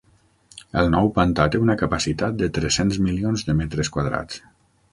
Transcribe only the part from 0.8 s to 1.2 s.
nou